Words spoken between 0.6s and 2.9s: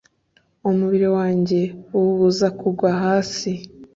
umubiri wanjye uwubuza kugwa